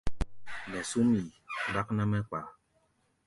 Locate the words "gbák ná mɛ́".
1.69-2.21